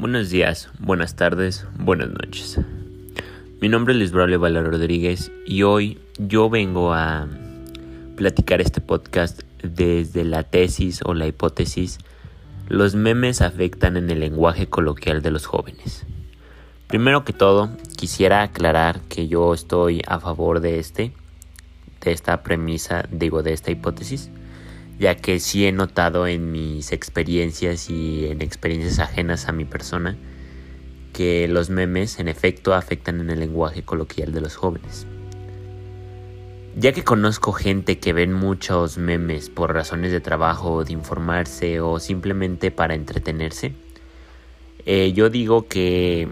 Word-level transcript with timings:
Buenos 0.00 0.30
días, 0.30 0.70
buenas 0.78 1.14
tardes, 1.14 1.66
buenas 1.78 2.08
noches. 2.08 2.58
Mi 3.60 3.68
nombre 3.68 3.92
es 3.92 3.98
Luis 3.98 4.12
Braulio 4.12 4.40
Valer 4.40 4.64
Rodríguez 4.64 5.30
y 5.44 5.62
hoy 5.62 5.98
yo 6.16 6.48
vengo 6.48 6.94
a 6.94 7.28
platicar 8.16 8.62
este 8.62 8.80
podcast 8.80 9.42
desde 9.62 10.24
la 10.24 10.42
tesis 10.42 11.00
o 11.04 11.12
la 11.12 11.26
hipótesis 11.26 11.98
los 12.70 12.94
memes 12.94 13.42
afectan 13.42 13.98
en 13.98 14.08
el 14.08 14.20
lenguaje 14.20 14.70
coloquial 14.70 15.20
de 15.20 15.32
los 15.32 15.44
jóvenes. 15.44 16.06
Primero 16.86 17.26
que 17.26 17.34
todo, 17.34 17.68
quisiera 17.98 18.40
aclarar 18.40 19.02
que 19.02 19.28
yo 19.28 19.52
estoy 19.52 20.00
a 20.06 20.18
favor 20.18 20.60
de 20.60 20.78
este, 20.78 21.12
de 22.00 22.12
esta 22.12 22.42
premisa, 22.42 23.04
digo, 23.12 23.42
de 23.42 23.52
esta 23.52 23.70
hipótesis 23.70 24.30
ya 25.00 25.16
que 25.16 25.40
sí 25.40 25.66
he 25.66 25.72
notado 25.72 26.26
en 26.26 26.52
mis 26.52 26.92
experiencias 26.92 27.88
y 27.88 28.26
en 28.26 28.42
experiencias 28.42 28.98
ajenas 28.98 29.48
a 29.48 29.52
mi 29.52 29.64
persona 29.64 30.18
que 31.14 31.48
los 31.48 31.70
memes 31.70 32.20
en 32.20 32.28
efecto 32.28 32.74
afectan 32.74 33.18
en 33.20 33.30
el 33.30 33.40
lenguaje 33.40 33.82
coloquial 33.82 34.32
de 34.32 34.42
los 34.42 34.56
jóvenes. 34.56 35.06
Ya 36.76 36.92
que 36.92 37.02
conozco 37.02 37.52
gente 37.52 37.98
que 37.98 38.12
ven 38.12 38.34
muchos 38.34 38.98
memes 38.98 39.48
por 39.48 39.72
razones 39.72 40.12
de 40.12 40.20
trabajo, 40.20 40.84
de 40.84 40.92
informarse 40.92 41.80
o 41.80 41.98
simplemente 41.98 42.70
para 42.70 42.94
entretenerse, 42.94 43.72
eh, 44.84 45.12
yo 45.14 45.30
digo 45.30 45.66
que 45.66 46.28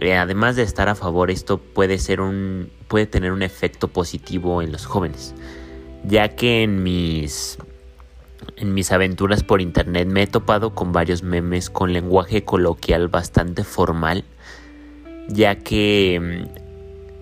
eh, 0.00 0.14
además 0.14 0.54
de 0.54 0.62
estar 0.62 0.88
a 0.88 0.94
favor 0.94 1.32
esto 1.32 1.58
puede 1.58 1.98
ser 1.98 2.20
un 2.20 2.70
puede 2.86 3.06
tener 3.06 3.32
un 3.32 3.42
efecto 3.42 3.88
positivo 3.88 4.62
en 4.62 4.70
los 4.70 4.86
jóvenes, 4.86 5.34
ya 6.04 6.36
que 6.36 6.62
en 6.62 6.82
mis 6.82 7.58
en 8.56 8.74
mis 8.74 8.92
aventuras 8.92 9.42
por 9.42 9.60
internet 9.60 10.08
me 10.08 10.22
he 10.22 10.26
topado 10.26 10.74
con 10.74 10.92
varios 10.92 11.22
memes 11.22 11.70
con 11.70 11.92
lenguaje 11.92 12.44
coloquial 12.44 13.08
bastante 13.08 13.64
formal, 13.64 14.24
ya 15.28 15.56
que 15.56 16.20
mm, 16.20 16.58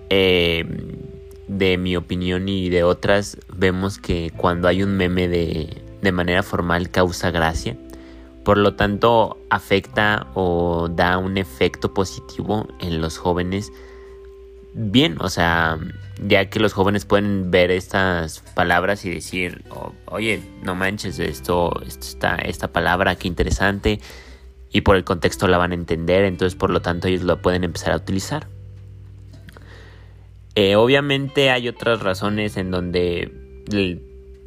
eh, 0.09 0.65
de 1.47 1.77
mi 1.77 1.95
opinión 1.95 2.49
y 2.49 2.69
de 2.69 2.83
otras 2.83 3.37
vemos 3.53 3.97
que 3.97 4.31
cuando 4.35 4.67
hay 4.67 4.83
un 4.83 4.95
meme 4.97 5.27
de, 5.27 5.81
de 6.01 6.11
manera 6.11 6.43
formal 6.43 6.89
causa 6.89 7.31
gracia, 7.31 7.77
por 8.43 8.57
lo 8.57 8.75
tanto 8.75 9.37
afecta 9.49 10.27
o 10.33 10.87
da 10.89 11.17
un 11.17 11.37
efecto 11.37 11.93
positivo 11.93 12.67
en 12.79 13.01
los 13.01 13.17
jóvenes 13.17 13.71
bien, 14.81 15.17
o 15.19 15.29
sea, 15.29 15.77
ya 16.27 16.49
que 16.49 16.59
los 16.59 16.73
jóvenes 16.73 17.05
pueden 17.05 17.51
ver 17.51 17.69
estas 17.69 18.39
palabras 18.55 19.05
y 19.05 19.11
decir, 19.11 19.63
oh, 19.69 19.93
oye, 20.07 20.41
no 20.63 20.73
manches, 20.75 21.19
esto, 21.19 21.71
está, 21.85 22.35
esta 22.35 22.69
palabra, 22.69 23.15
qué 23.15 23.27
interesante, 23.27 23.99
y 24.71 24.81
por 24.81 24.95
el 24.95 25.03
contexto 25.03 25.47
la 25.47 25.57
van 25.57 25.71
a 25.71 25.75
entender, 25.75 26.25
entonces 26.25 26.57
por 26.57 26.71
lo 26.71 26.81
tanto 26.81 27.07
ellos 27.07 27.21
lo 27.21 27.41
pueden 27.41 27.63
empezar 27.63 27.93
a 27.93 27.97
utilizar. 27.97 28.47
Eh, 30.55 30.75
obviamente 30.75 31.51
hay 31.51 31.67
otras 31.67 32.01
razones 32.01 32.57
en 32.57 32.71
donde 32.71 33.31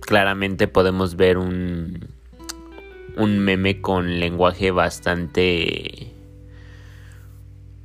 claramente 0.01 0.69
podemos 0.69 1.17
ver 1.17 1.39
un, 1.39 2.09
un 3.17 3.39
meme 3.39 3.81
con 3.81 4.19
lenguaje 4.19 4.71
bastante 4.71 6.13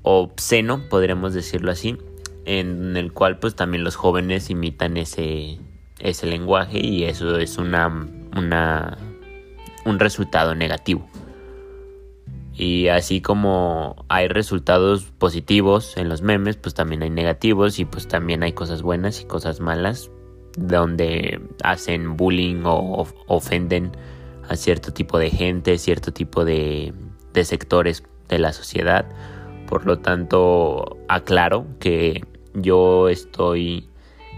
obsceno, 0.01 0.81
podríamos 0.89 1.33
decirlo 1.33 1.71
así 1.71 1.97
en 2.49 2.97
el 2.97 3.13
cual 3.13 3.37
pues 3.37 3.55
también 3.55 3.83
los 3.83 3.95
jóvenes 3.95 4.49
imitan 4.49 4.97
ese, 4.97 5.59
ese 5.99 6.25
lenguaje 6.25 6.79
y 6.83 7.03
eso 7.03 7.37
es 7.37 7.59
una, 7.59 7.87
una, 8.35 8.97
un 9.85 9.99
resultado 9.99 10.55
negativo. 10.55 11.07
Y 12.55 12.87
así 12.87 13.21
como 13.21 14.03
hay 14.09 14.27
resultados 14.27 15.03
positivos 15.19 15.95
en 15.95 16.09
los 16.09 16.23
memes, 16.23 16.57
pues 16.57 16.73
también 16.73 17.03
hay 17.03 17.11
negativos 17.11 17.77
y 17.77 17.85
pues 17.85 18.07
también 18.07 18.41
hay 18.41 18.53
cosas 18.53 18.81
buenas 18.81 19.21
y 19.21 19.25
cosas 19.25 19.59
malas 19.59 20.09
donde 20.57 21.39
hacen 21.63 22.17
bullying 22.17 22.63
o 22.65 23.07
ofenden 23.27 23.91
a 24.49 24.55
cierto 24.55 24.91
tipo 24.91 25.19
de 25.19 25.29
gente, 25.29 25.77
cierto 25.77 26.11
tipo 26.11 26.43
de, 26.45 26.93
de 27.31 27.45
sectores 27.45 28.03
de 28.27 28.39
la 28.39 28.53
sociedad. 28.53 29.05
Por 29.67 29.85
lo 29.85 29.99
tanto, 29.99 30.97
aclaro 31.07 31.67
que 31.79 32.23
yo 32.53 33.09
estoy 33.09 33.87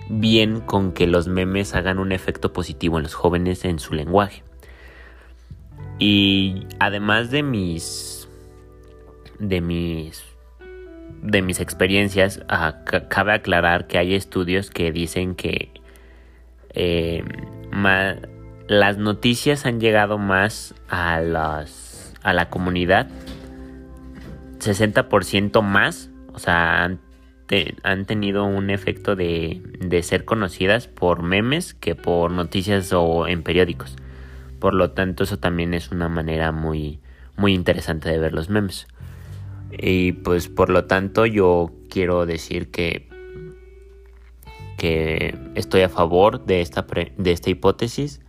bien 0.10 0.62
con 0.62 0.92
que 0.92 1.08
los 1.08 1.28
memes 1.28 1.76
hagan 1.76 2.00
un 2.00 2.12
efecto 2.12 2.54
positivo 2.54 2.98
en 2.98 3.04
los 3.04 3.14
jóvenes 3.14 3.66
en 3.66 3.80
su 3.80 3.94
lenguaje. 3.94 4.44
Y 6.00 6.66
además 6.80 7.32
de 7.32 7.44
mis 7.44 8.28
de 9.40 9.62
mis 9.62 10.24
de 11.22 11.42
mis 11.42 11.60
experiencias, 11.60 12.42
cabe 13.10 13.34
aclarar 13.34 13.86
que 13.88 13.98
hay 13.98 14.16
estudios 14.16 14.72
que 14.72 14.92
dicen 14.92 15.36
que 15.36 15.70
eh, 16.74 17.24
las 18.68 18.98
noticias 18.98 19.66
han 19.66 19.80
llegado 19.80 20.18
más 20.18 20.74
a 20.90 21.22
las 21.22 22.14
a 22.24 22.34
la 22.34 22.50
comunidad 22.50 23.08
60% 24.62 25.62
más, 25.62 26.10
o 26.34 26.40
sea, 26.40 26.96
han 27.84 28.06
tenido 28.06 28.46
un 28.46 28.70
efecto 28.70 29.16
de, 29.16 29.62
ser 30.04 30.26
conocidas 30.26 30.88
por 30.88 31.22
memes 31.22 31.74
que 31.74 31.96
por 31.96 32.32
noticias 32.32 32.94
o 32.94 33.28
en 33.28 33.44
periódicos. 33.44 33.96
Por 34.60 34.74
lo 34.74 34.92
tanto, 34.92 35.24
eso 35.24 35.38
también 35.38 35.74
es 35.74 35.92
una 35.92 36.08
manera 36.08 36.52
muy, 36.52 37.00
muy 37.36 37.54
interesante 37.54 38.10
de 38.10 38.20
ver 38.20 38.34
los 38.34 38.50
memes. 38.50 38.88
Y 39.72 40.14
pues 40.14 40.48
por 40.50 40.70
lo 40.70 40.86
tanto 40.86 41.26
yo 41.26 41.72
quiero 41.90 42.26
decir 42.26 42.72
que, 42.72 43.10
que 44.78 45.38
estoy 45.56 45.82
a 45.82 45.90
favor 45.90 46.46
de 46.46 46.62
esta, 46.62 46.86
de 47.18 47.32
esta 47.32 47.50
hipótesis 47.50 48.22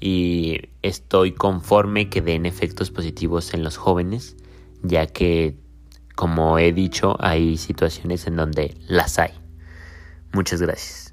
y 0.00 0.68
estoy 0.82 1.32
conforme 1.32 2.08
que 2.08 2.20
den 2.20 2.46
efectos 2.46 2.90
positivos 2.90 3.54
en 3.54 3.64
los 3.64 3.76
jóvenes, 3.76 4.36
ya 4.82 5.06
que 5.06 5.56
como 6.22 6.56
he 6.56 6.72
dicho, 6.72 7.16
hay 7.18 7.56
situaciones 7.56 8.28
en 8.28 8.36
donde 8.36 8.76
las 8.86 9.18
hay. 9.18 9.32
Muchas 10.32 10.62
gracias. 10.62 11.11